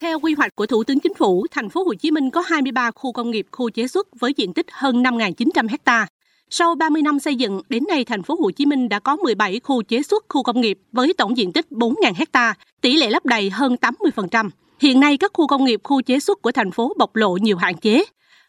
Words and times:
Theo 0.00 0.20
quy 0.20 0.34
hoạch 0.34 0.56
của 0.56 0.66
Thủ 0.66 0.84
tướng 0.84 1.00
Chính 1.00 1.14
phủ, 1.14 1.46
thành 1.50 1.70
phố 1.70 1.84
Hồ 1.84 1.94
Chí 1.94 2.10
Minh 2.10 2.30
có 2.30 2.40
23 2.40 2.90
khu 2.90 3.12
công 3.12 3.30
nghiệp, 3.30 3.46
khu 3.52 3.70
chế 3.70 3.86
xuất 3.86 4.20
với 4.20 4.32
diện 4.36 4.52
tích 4.52 4.66
hơn 4.72 5.02
5.900 5.02 5.66
ha. 5.86 6.06
Sau 6.50 6.74
30 6.74 7.02
năm 7.02 7.18
xây 7.18 7.36
dựng, 7.36 7.62
đến 7.68 7.84
nay 7.88 8.04
thành 8.04 8.22
phố 8.22 8.36
Hồ 8.40 8.50
Chí 8.50 8.66
Minh 8.66 8.88
đã 8.88 8.98
có 8.98 9.16
17 9.16 9.60
khu 9.64 9.82
chế 9.82 10.02
xuất, 10.02 10.24
khu 10.28 10.42
công 10.42 10.60
nghiệp 10.60 10.78
với 10.92 11.12
tổng 11.18 11.36
diện 11.36 11.52
tích 11.52 11.66
4.000 11.70 12.12
ha, 12.32 12.54
tỷ 12.80 12.96
lệ 12.96 13.10
lấp 13.10 13.26
đầy 13.26 13.50
hơn 13.50 13.76
80%. 13.80 14.50
Hiện 14.80 15.00
nay 15.00 15.16
các 15.16 15.30
khu 15.34 15.46
công 15.46 15.64
nghiệp, 15.64 15.80
khu 15.84 16.02
chế 16.02 16.18
xuất 16.20 16.42
của 16.42 16.52
thành 16.52 16.70
phố 16.70 16.92
bộc 16.98 17.16
lộ 17.16 17.36
nhiều 17.36 17.56
hạn 17.56 17.76
chế. 17.76 18.04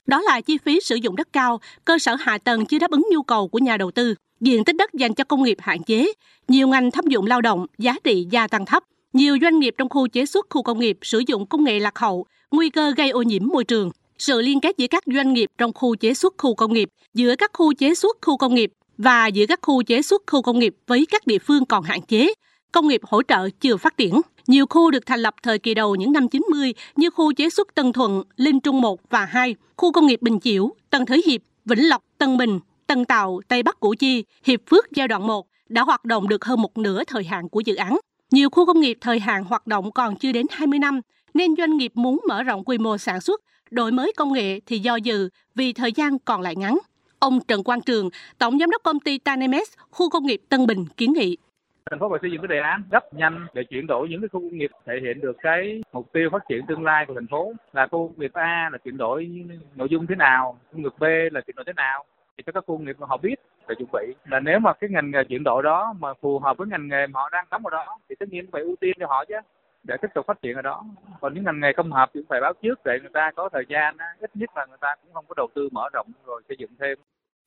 Đó 0.05 0.21
là 0.21 0.41
chi 0.41 0.57
phí 0.65 0.79
sử 0.83 0.95
dụng 0.95 1.15
đất 1.15 1.27
cao, 1.33 1.59
cơ 1.85 1.99
sở 1.99 2.15
hạ 2.19 2.37
tầng 2.37 2.65
chưa 2.65 2.79
đáp 2.79 2.91
ứng 2.91 3.07
nhu 3.11 3.23
cầu 3.23 3.47
của 3.47 3.59
nhà 3.59 3.77
đầu 3.77 3.91
tư, 3.91 4.15
diện 4.41 4.63
tích 4.63 4.75
đất 4.75 4.93
dành 4.93 5.13
cho 5.13 5.23
công 5.23 5.43
nghiệp 5.43 5.57
hạn 5.59 5.83
chế, 5.83 6.11
nhiều 6.47 6.67
ngành 6.67 6.91
thâm 6.91 7.05
dụng 7.07 7.25
lao 7.25 7.41
động, 7.41 7.65
giá 7.77 7.95
trị 8.03 8.27
gia 8.29 8.47
tăng 8.47 8.65
thấp, 8.65 8.83
nhiều 9.13 9.37
doanh 9.41 9.59
nghiệp 9.59 9.75
trong 9.77 9.89
khu 9.89 10.07
chế 10.07 10.25
xuất, 10.25 10.47
khu 10.49 10.63
công 10.63 10.79
nghiệp 10.79 10.97
sử 11.01 11.23
dụng 11.27 11.45
công 11.45 11.63
nghệ 11.63 11.79
lạc 11.79 11.99
hậu, 11.99 12.25
nguy 12.51 12.69
cơ 12.69 12.93
gây 12.97 13.09
ô 13.09 13.21
nhiễm 13.21 13.47
môi 13.47 13.63
trường. 13.63 13.91
Sự 14.17 14.41
liên 14.41 14.59
kết 14.59 14.77
giữa 14.77 14.87
các 14.87 15.03
doanh 15.05 15.33
nghiệp 15.33 15.51
trong 15.57 15.73
khu 15.73 15.95
chế 15.95 16.13
xuất, 16.13 16.33
khu 16.37 16.55
công 16.55 16.73
nghiệp, 16.73 16.89
giữa 17.13 17.35
các 17.35 17.51
khu 17.53 17.73
chế 17.73 17.95
xuất, 17.95 18.17
khu 18.21 18.37
công 18.37 18.55
nghiệp 18.55 18.71
và 18.97 19.27
giữa 19.27 19.45
các 19.45 19.59
khu 19.61 19.83
chế 19.83 20.01
xuất, 20.01 20.21
khu 20.27 20.41
công 20.41 20.59
nghiệp 20.59 20.75
với 20.87 21.05
các 21.11 21.27
địa 21.27 21.39
phương 21.39 21.65
còn 21.65 21.83
hạn 21.83 22.01
chế. 22.01 22.33
Công 22.71 22.87
nghiệp 22.87 23.01
hỗ 23.03 23.21
trợ 23.23 23.49
chưa 23.59 23.77
phát 23.77 23.97
triển. 23.97 24.21
Nhiều 24.47 24.65
khu 24.69 24.91
được 24.91 25.05
thành 25.05 25.19
lập 25.19 25.35
thời 25.43 25.59
kỳ 25.59 25.73
đầu 25.73 25.95
những 25.95 26.11
năm 26.11 26.27
90 26.27 26.73
như 26.95 27.09
khu 27.09 27.33
chế 27.33 27.49
xuất 27.49 27.75
Tân 27.75 27.93
Thuận, 27.93 28.23
Linh 28.35 28.59
Trung 28.59 28.81
1 28.81 28.99
và 29.09 29.25
2, 29.25 29.55
khu 29.77 29.91
công 29.91 30.05
nghiệp 30.05 30.21
Bình 30.21 30.39
Chiểu, 30.39 30.69
Tân 30.89 31.05
Thới 31.05 31.21
Hiệp, 31.25 31.41
Vĩnh 31.65 31.89
Lộc, 31.89 32.03
Tân 32.17 32.37
Bình, 32.37 32.59
Tân 32.87 33.05
Tàu, 33.05 33.41
Tây 33.47 33.63
Bắc 33.63 33.79
Củ 33.79 33.93
Chi, 33.99 34.23
Hiệp 34.43 34.59
Phước 34.69 34.91
giai 34.91 35.07
đoạn 35.07 35.27
1 35.27 35.47
đã 35.69 35.81
hoạt 35.81 36.05
động 36.05 36.27
được 36.27 36.45
hơn 36.45 36.61
một 36.61 36.77
nửa 36.77 37.03
thời 37.03 37.23
hạn 37.23 37.49
của 37.49 37.59
dự 37.59 37.75
án. 37.75 37.97
Nhiều 38.31 38.49
khu 38.49 38.65
công 38.65 38.79
nghiệp 38.79 38.97
thời 39.01 39.19
hạn 39.19 39.43
hoạt 39.43 39.67
động 39.67 39.91
còn 39.91 40.15
chưa 40.15 40.31
đến 40.31 40.45
20 40.51 40.79
năm, 40.79 41.01
nên 41.33 41.55
doanh 41.55 41.77
nghiệp 41.77 41.91
muốn 41.95 42.19
mở 42.27 42.43
rộng 42.43 42.63
quy 42.63 42.77
mô 42.77 42.97
sản 42.97 43.21
xuất, 43.21 43.41
đổi 43.71 43.91
mới 43.91 44.13
công 44.17 44.33
nghệ 44.33 44.59
thì 44.65 44.79
do 44.79 44.95
dự 44.95 45.29
vì 45.55 45.73
thời 45.73 45.91
gian 45.91 46.19
còn 46.19 46.41
lại 46.41 46.55
ngắn. 46.55 46.77
Ông 47.19 47.39
Trần 47.47 47.63
Quang 47.63 47.81
Trường, 47.81 48.09
Tổng 48.37 48.59
Giám 48.59 48.69
đốc 48.69 48.83
công 48.83 48.99
ty 48.99 49.17
Tanemes, 49.17 49.73
khu 49.91 50.09
công 50.09 50.23
nghiệp 50.23 50.41
Tân 50.49 50.67
Bình 50.67 50.85
kiến 50.97 51.13
nghị. 51.13 51.37
Thành 51.89 51.99
phố 51.99 52.09
phải 52.09 52.19
xây 52.21 52.31
dựng 52.31 52.41
cái 52.41 52.47
đề 52.47 52.59
án 52.59 52.83
gấp 52.91 53.13
nhanh 53.13 53.45
để 53.53 53.63
chuyển 53.69 53.87
đổi 53.87 54.07
những 54.09 54.21
cái 54.21 54.27
khu 54.27 54.39
công 54.39 54.57
nghiệp 54.57 54.71
thể 54.85 54.93
hiện 55.01 55.21
được 55.21 55.35
cái 55.41 55.81
mục 55.93 56.13
tiêu 56.13 56.29
phát 56.31 56.43
triển 56.49 56.65
tương 56.67 56.83
lai 56.83 57.05
của 57.07 57.13
thành 57.13 57.27
phố. 57.27 57.53
Là 57.73 57.87
khu 57.87 58.07
công 58.07 58.19
nghiệp 58.19 58.33
A 58.33 58.69
là 58.71 58.77
chuyển 58.77 58.97
đổi 58.97 59.29
nội 59.75 59.87
dung 59.91 60.07
thế 60.07 60.15
nào 60.15 60.59
công 60.73 60.81
nghiệp 60.81 60.93
B 60.99 61.03
là 61.31 61.41
chuyển 61.41 61.55
đổi 61.55 61.63
thế 61.67 61.73
nào 61.75 62.05
thì 62.41 62.45
cho 62.45 62.51
các 62.51 62.63
khu 62.67 62.77
công 62.77 62.85
nghiệp 62.85 62.95
họ 62.99 63.17
biết 63.17 63.35
để 63.67 63.75
chuẩn 63.77 63.89
bị 63.93 64.13
là 64.25 64.39
nếu 64.39 64.59
mà 64.59 64.73
cái 64.73 64.89
ngành 64.89 65.11
nghề 65.11 65.23
chuyển 65.29 65.43
đổi 65.43 65.63
đó 65.63 65.93
mà 65.99 66.13
phù 66.21 66.39
hợp 66.39 66.57
với 66.57 66.67
ngành 66.67 66.87
nghề 66.87 67.07
mà 67.07 67.19
họ 67.19 67.29
đang 67.29 67.45
đóng 67.51 67.65
ở 67.65 67.69
đó 67.69 67.97
thì 68.09 68.15
tất 68.19 68.25
nhiên 68.29 68.45
phải 68.51 68.61
ưu 68.61 68.75
tiên 68.81 68.91
cho 68.99 69.07
họ 69.07 69.25
chứ 69.25 69.35
để 69.83 69.95
tiếp 70.01 70.07
tục 70.15 70.25
phát 70.27 70.41
triển 70.41 70.55
ở 70.55 70.61
đó 70.61 70.83
còn 71.21 71.33
những 71.33 71.43
ngành 71.43 71.59
nghề 71.59 71.73
không 71.77 71.91
hợp 71.91 72.09
thì 72.13 72.19
cũng 72.19 72.27
phải 72.29 72.41
báo 72.41 72.53
trước 72.61 72.79
để 72.85 72.99
người 73.01 73.09
ta 73.13 73.31
có 73.35 73.49
thời 73.53 73.63
gian 73.69 73.97
ít 74.19 74.31
nhất 74.33 74.49
là 74.55 74.65
người 74.65 74.77
ta 74.81 74.95
cũng 75.03 75.13
không 75.13 75.25
có 75.27 75.33
đầu 75.37 75.47
tư 75.55 75.69
mở 75.71 75.89
rộng 75.93 76.07
rồi 76.25 76.41
xây 76.47 76.57
dựng 76.59 76.69
thêm 76.79 76.97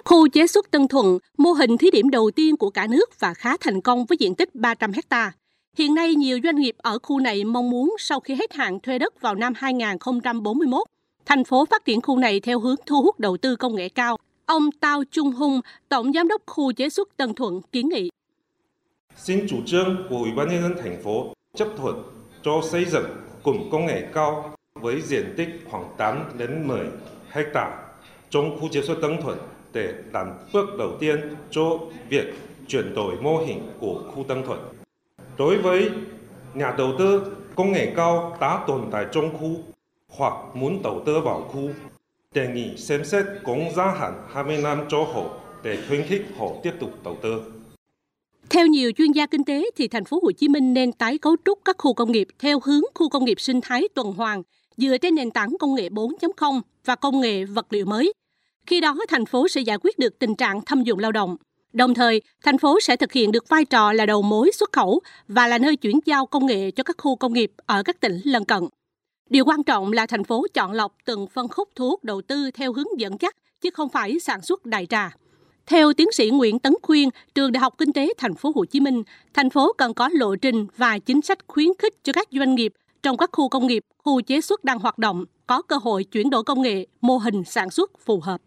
Khu 0.05 0.29
chế 0.29 0.47
xuất 0.47 0.71
Tân 0.71 0.89
Thuận, 0.89 1.19
mô 1.39 1.53
hình 1.53 1.79
thí 1.79 1.91
điểm 1.91 2.11
đầu 2.11 2.31
tiên 2.37 2.57
của 2.57 2.71
cả 2.71 2.87
nước 2.91 3.21
và 3.21 3.35
khá 3.35 3.57
thành 3.61 3.81
công 3.81 4.05
với 4.05 4.17
diện 4.21 4.35
tích 4.35 4.55
300 4.55 4.93
hecta. 4.93 5.33
Hiện 5.79 5.95
nay, 5.95 6.15
nhiều 6.15 6.39
doanh 6.45 6.57
nghiệp 6.57 6.75
ở 6.79 6.99
khu 7.03 7.21
này 7.21 7.45
mong 7.45 7.71
muốn 7.71 7.97
sau 7.99 8.21
khi 8.21 8.35
hết 8.35 8.55
hạn 8.55 8.81
thuê 8.81 8.99
đất 8.99 9.21
vào 9.21 9.35
năm 9.35 9.53
2041, 9.57 10.83
thành 11.27 11.45
phố 11.45 11.65
phát 11.65 11.85
triển 11.85 12.01
khu 12.01 12.19
này 12.19 12.41
theo 12.41 12.61
hướng 12.61 12.77
thu 12.87 13.03
hút 13.03 13.21
đầu 13.21 13.37
tư 13.37 13.57
công 13.57 13.75
nghệ 13.75 13.89
cao. 13.89 14.17
Ông 14.47 14.71
Tao 14.81 15.03
Trung 15.11 15.33
Hung, 15.33 15.61
Tổng 15.89 16.13
Giám 16.13 16.29
đốc 16.29 16.43
khu 16.47 16.73
chế 16.73 16.89
xuất 16.89 17.17
Tân 17.17 17.35
Thuận 17.35 17.61
kiến 17.73 17.89
nghị. 17.89 18.11
Xin 19.17 19.47
chủ 19.49 19.57
trương 19.67 20.07
của 20.09 20.17
Ủy 20.17 20.33
ban 20.33 20.49
nhân 20.49 20.63
dân 20.63 20.75
thành 20.83 21.03
phố 21.03 21.35
chấp 21.57 21.69
thuận 21.77 22.03
cho 22.43 22.61
xây 22.71 22.85
dựng 22.85 23.07
cụm 23.43 23.71
công 23.73 23.87
nghệ 23.87 24.09
cao 24.15 24.55
với 24.75 25.01
diện 25.01 25.35
tích 25.37 25.49
khoảng 25.71 25.95
8 25.99 26.25
đến 26.39 26.69
10 26.69 26.87
hectare 27.31 27.77
trong 28.31 28.61
khu 28.61 28.69
chế 28.69 28.83
xuất 28.83 28.99
Tân 29.03 29.23
Thuận 29.23 29.39
để 29.73 29.95
làm 30.13 30.33
bước 30.53 30.69
đầu 30.79 30.97
tiên 31.01 31.35
cho 31.51 31.79
việc 32.09 32.35
chuyển 32.69 32.95
đổi 32.95 33.17
mô 33.23 33.39
hình 33.39 33.71
của 33.81 34.03
khu 34.15 34.25
Tân 34.29 34.43
Thuận. 34.47 34.61
Đối 35.39 35.59
với 35.59 35.91
nhà 36.55 36.75
đầu 36.79 36.93
tư 36.99 37.37
công 37.55 37.73
nghệ 37.73 37.93
cao 37.97 38.37
đã 38.41 38.65
tồn 38.67 38.89
tại 38.91 39.07
trong 39.13 39.39
khu 39.39 39.57
hoặc 40.09 40.35
muốn 40.55 40.83
đầu 40.83 41.03
tư 41.07 41.21
vào 41.21 41.41
khu, 41.41 41.71
đề 42.35 42.49
nghị 42.55 42.77
xem 42.77 43.05
xét 43.05 43.27
cũng 43.45 43.69
gia 43.77 43.91
hạn 43.91 44.29
20 44.33 44.59
năm 44.63 44.85
cho 44.91 44.99
họ 44.99 45.25
để 45.63 45.79
khuyến 45.89 46.03
khích 46.09 46.23
họ 46.39 46.47
tiếp 46.63 46.73
tục 46.81 47.05
đầu 47.05 47.19
tư. 47.23 47.43
Theo 48.51 48.67
nhiều 48.67 48.93
chuyên 48.97 49.13
gia 49.13 49.27
kinh 49.27 49.45
tế 49.45 49.71
thì 49.77 49.89
thành 49.89 50.05
phố 50.05 50.21
Hồ 50.23 50.33
Chí 50.33 50.49
Minh 50.49 50.75
nên 50.75 50.93
tái 50.93 51.19
cấu 51.19 51.37
trúc 51.45 51.59
các 51.65 51.77
khu 51.79 51.95
công 51.95 52.13
nghiệp 52.13 52.29
theo 52.39 52.61
hướng 52.65 52.83
khu 52.95 53.09
công 53.09 53.25
nghiệp 53.25 53.41
sinh 53.41 53.61
thái 53.61 53.89
tuần 53.95 54.13
hoàn 54.13 54.43
dựa 54.77 54.99
trên 54.99 55.15
nền 55.15 55.31
tảng 55.31 55.57
công 55.61 55.75
nghệ 55.75 55.89
4.0 55.89 56.61
và 56.85 56.97
công 56.97 57.21
nghệ 57.21 57.45
vật 57.45 57.67
liệu 57.71 57.87
mới 57.87 58.13
khi 58.67 58.81
đó, 58.81 58.97
thành 59.09 59.27
phố 59.27 59.49
sẽ 59.49 59.61
giải 59.61 59.79
quyết 59.83 59.99
được 59.99 60.19
tình 60.19 60.35
trạng 60.35 60.61
thâm 60.61 60.83
dụng 60.83 60.99
lao 60.99 61.13
động. 61.13 61.37
Đồng 61.73 61.95
thời, 61.95 62.23
thành 62.45 62.59
phố 62.59 62.81
sẽ 62.81 62.97
thực 62.97 63.13
hiện 63.13 63.33
được 63.33 63.49
vai 63.49 63.65
trò 63.65 63.93
là 63.93 64.07
đầu 64.07 64.23
mối 64.23 64.51
xuất 64.55 64.73
khẩu 64.73 65.01
và 65.29 65.47
là 65.47 65.59
nơi 65.59 65.77
chuyển 65.77 66.01
giao 66.05 66.27
công 66.27 66.47
nghệ 66.47 66.71
cho 66.71 66.85
các 66.85 66.97
khu 66.99 67.17
công 67.17 67.33
nghiệp 67.33 67.53
ở 67.67 67.83
các 67.83 68.01
tỉnh 68.01 68.21
lân 68.25 68.45
cận. 68.45 68.63
Điều 69.31 69.45
quan 69.45 69.65
trọng 69.65 69.93
là 69.93 70.07
thành 70.07 70.25
phố 70.25 70.47
chọn 70.55 70.73
lọc 70.73 70.97
từng 71.05 71.27
phân 71.27 71.49
khúc 71.49 71.69
thu 71.77 71.89
hút 71.89 72.05
đầu 72.05 72.23
tư 72.23 72.51
theo 72.51 72.73
hướng 72.73 73.01
dẫn 73.01 73.17
dắt, 73.21 73.37
chứ 73.61 73.71
không 73.75 73.89
phải 73.89 74.21
sản 74.21 74.43
xuất 74.43 74.67
đại 74.67 74.87
trà. 74.87 75.11
Theo 75.67 75.93
tiến 75.93 76.13
sĩ 76.13 76.31
Nguyễn 76.31 76.59
Tấn 76.59 76.75
Khuyên, 76.83 77.11
trường 77.35 77.53
Đại 77.53 77.61
học 77.61 77.75
Kinh 77.79 77.93
tế 77.93 78.13
Thành 78.19 78.35
phố 78.35 78.53
Hồ 78.55 78.65
Chí 78.65 78.81
Minh, 78.81 79.03
thành 79.35 79.51
phố 79.51 79.73
cần 79.79 79.95
có 79.95 80.09
lộ 80.13 80.37
trình 80.37 80.67
và 80.77 80.99
chính 80.99 81.23
sách 81.23 81.39
khuyến 81.47 81.69
khích 81.79 81.95
cho 82.05 82.13
các 82.13 82.29
doanh 82.31 82.55
nghiệp 82.55 82.73
trong 83.03 83.17
các 83.17 83.31
khu 83.33 83.49
công 83.49 83.67
nghiệp, 83.67 83.83
khu 84.05 84.21
chế 84.21 84.41
xuất 84.41 84.65
đang 84.65 84.79
hoạt 84.79 84.99
động 84.99 85.25
có 85.47 85.63
cơ 85.63 85.77
hội 85.83 86.05
chuyển 86.05 86.31
đổi 86.31 86.45
công 86.45 86.63
nghệ, 86.63 86.87
mô 87.01 87.17
hình 87.17 87.45
sản 87.45 87.71
xuất 87.71 87.91
phù 88.05 88.21
hợp 88.21 88.41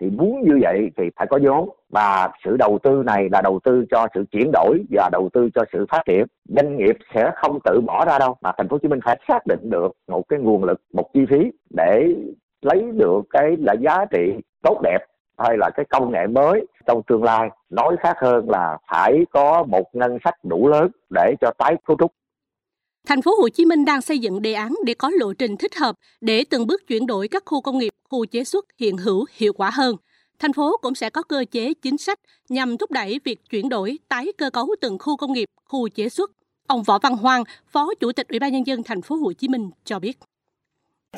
thì 0.00 0.10
muốn 0.10 0.42
như 0.42 0.58
vậy 0.62 0.90
thì 0.96 1.04
phải 1.16 1.26
có 1.26 1.38
vốn. 1.42 1.68
Và 1.88 2.30
sự 2.44 2.56
đầu 2.56 2.78
tư 2.82 3.02
này 3.06 3.28
là 3.32 3.42
đầu 3.42 3.60
tư 3.64 3.84
cho 3.90 4.06
sự 4.14 4.24
chuyển 4.30 4.50
đổi 4.52 4.80
và 4.90 5.08
đầu 5.12 5.28
tư 5.32 5.50
cho 5.54 5.64
sự 5.72 5.86
phát 5.90 6.02
triển. 6.06 6.26
Doanh 6.48 6.76
nghiệp 6.76 6.96
sẽ 7.14 7.30
không 7.36 7.58
tự 7.64 7.80
bỏ 7.80 8.04
ra 8.04 8.18
đâu, 8.18 8.36
mà 8.40 8.52
thành 8.58 8.68
phố 8.68 8.74
hồ 8.74 8.78
chí 8.78 8.88
minh 8.88 9.00
phải 9.04 9.20
xác 9.28 9.46
định 9.46 9.70
được 9.70 9.92
một 10.08 10.22
cái 10.28 10.38
nguồn 10.38 10.64
lực, 10.64 10.80
một 10.92 11.10
chi 11.14 11.20
phí 11.30 11.52
để 11.70 12.14
lấy 12.62 12.82
được 12.92 13.20
cái 13.30 13.56
là 13.56 13.72
giá 13.72 14.04
trị 14.10 14.32
tốt 14.62 14.80
đẹp 14.82 14.98
hay 15.38 15.56
là 15.58 15.70
cái 15.74 15.86
công 15.90 16.12
nghệ 16.12 16.26
mới 16.26 16.66
trong 16.86 17.02
tương 17.02 17.24
lai. 17.24 17.50
Nói 17.70 17.96
khác 18.00 18.16
hơn 18.20 18.50
là 18.50 18.78
phải 18.90 19.26
có 19.30 19.62
một 19.62 19.84
ngân 19.92 20.18
sách 20.24 20.34
đủ 20.44 20.68
lớn 20.68 20.90
để 21.14 21.34
cho 21.40 21.50
tái 21.58 21.76
cấu 21.86 21.96
trúc. 22.00 22.12
Thành 23.06 23.22
phố 23.22 23.34
Hồ 23.38 23.48
Chí 23.48 23.64
Minh 23.64 23.84
đang 23.84 24.02
xây 24.02 24.18
dựng 24.18 24.42
đề 24.42 24.52
án 24.52 24.74
để 24.84 24.94
có 24.94 25.10
lộ 25.10 25.32
trình 25.32 25.56
thích 25.56 25.74
hợp 25.74 25.94
để 26.20 26.44
từng 26.50 26.66
bước 26.66 26.86
chuyển 26.86 27.06
đổi 27.06 27.28
các 27.28 27.42
khu 27.46 27.60
công 27.60 27.78
nghiệp, 27.78 27.92
khu 28.08 28.26
chế 28.26 28.44
xuất 28.44 28.64
hiện 28.78 28.96
hữu 28.96 29.26
hiệu 29.36 29.52
quả 29.52 29.70
hơn. 29.70 29.96
Thành 30.38 30.52
phố 30.52 30.76
cũng 30.82 30.94
sẽ 30.94 31.10
có 31.10 31.22
cơ 31.22 31.44
chế 31.50 31.74
chính 31.82 31.98
sách 31.98 32.18
nhằm 32.48 32.78
thúc 32.78 32.90
đẩy 32.90 33.20
việc 33.24 33.38
chuyển 33.50 33.68
đổi 33.68 33.98
tái 34.08 34.26
cơ 34.38 34.50
cấu 34.50 34.68
từng 34.80 34.98
khu 34.98 35.16
công 35.16 35.32
nghiệp, 35.32 35.48
khu 35.64 35.88
chế 35.88 36.08
xuất. 36.08 36.30
Ông 36.66 36.82
Võ 36.82 36.98
Văn 36.98 37.16
Hoang, 37.16 37.44
Phó 37.72 37.94
Chủ 38.00 38.12
tịch 38.12 38.28
Ủy 38.28 38.38
ban 38.38 38.52
nhân 38.52 38.66
dân 38.66 38.82
thành 38.82 39.02
phố 39.02 39.16
Hồ 39.16 39.32
Chí 39.32 39.48
Minh 39.48 39.70
cho 39.84 39.98
biết. 39.98 40.18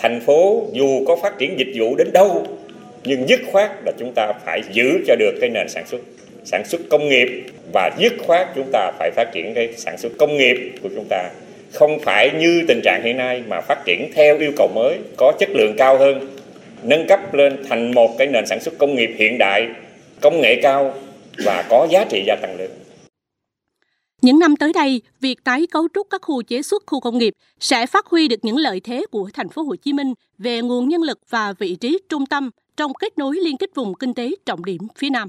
Thành 0.01 0.21
phố 0.27 0.67
dù 0.73 1.05
có 1.07 1.17
phát 1.23 1.35
triển 1.39 1.59
dịch 1.59 1.73
vụ 1.79 1.97
đến 1.97 2.09
đâu 2.13 2.47
nhưng 3.05 3.29
dứt 3.29 3.41
khoát 3.53 3.71
là 3.85 3.93
chúng 3.99 4.13
ta 4.15 4.33
phải 4.45 4.63
giữ 4.73 5.05
cho 5.07 5.17
được 5.17 5.33
cái 5.41 5.51
nền 5.51 5.69
sản 5.69 5.87
xuất 5.87 6.01
sản 6.45 6.63
xuất 6.65 6.81
công 6.91 7.09
nghiệp 7.09 7.29
và 7.73 7.91
dứt 7.99 8.13
khoát 8.27 8.49
chúng 8.55 8.69
ta 8.73 8.93
phải 8.99 9.11
phát 9.11 9.31
triển 9.35 9.53
cái 9.55 9.75
sản 9.77 9.99
xuất 9.99 10.13
công 10.19 10.37
nghiệp 10.37 10.73
của 10.83 10.89
chúng 10.95 11.07
ta 11.09 11.31
không 11.73 11.99
phải 12.01 12.31
như 12.39 12.65
tình 12.69 12.81
trạng 12.85 13.03
hiện 13.05 13.17
nay 13.17 13.43
mà 13.49 13.61
phát 13.61 13.85
triển 13.85 14.11
theo 14.15 14.39
yêu 14.39 14.53
cầu 14.57 14.69
mới 14.75 14.99
có 15.17 15.33
chất 15.39 15.49
lượng 15.51 15.75
cao 15.79 15.99
hơn 15.99 16.29
nâng 16.83 17.07
cấp 17.07 17.35
lên 17.35 17.65
thành 17.69 17.95
một 17.95 18.19
cái 18.19 18.27
nền 18.27 18.47
sản 18.47 18.61
xuất 18.61 18.79
công 18.79 18.95
nghiệp 18.95 19.11
hiện 19.19 19.39
đại 19.39 19.69
công 20.21 20.41
nghệ 20.41 20.61
cao 20.63 20.95
và 21.45 21.65
có 21.71 21.87
giá 21.91 22.05
trị 22.11 22.25
gia 22.27 22.37
tăng 22.37 22.59
lớn 22.59 22.71
những 24.23 24.39
năm 24.39 24.57
tới 24.57 24.73
đây, 24.73 25.03
việc 25.21 25.45
tái 25.45 25.67
cấu 25.67 25.89
trúc 25.95 26.07
các 26.11 26.23
khu 26.23 26.43
chế 26.43 26.63
xuất 26.63 26.83
khu 26.87 27.01
công 27.01 27.19
nghiệp 27.19 27.35
sẽ 27.61 27.87
phát 27.87 28.07
huy 28.07 28.29
được 28.29 28.37
những 28.43 28.57
lợi 28.57 28.81
thế 28.81 29.05
của 29.11 29.31
thành 29.35 29.49
phố 29.49 29.63
Hồ 29.63 29.77
Chí 29.77 29.93
Minh 29.93 30.15
về 30.39 30.61
nguồn 30.63 30.89
nhân 30.89 31.03
lực 31.03 31.19
và 31.31 31.53
vị 31.59 31.77
trí 31.77 31.99
trung 32.09 32.27
tâm 32.27 32.51
trong 32.77 32.95
kết 32.95 33.19
nối 33.19 33.37
liên 33.37 33.57
kết 33.57 33.71
vùng 33.75 33.95
kinh 33.95 34.15
tế 34.15 34.31
trọng 34.47 34.65
điểm 34.65 34.81
phía 34.97 35.11
Nam. 35.11 35.29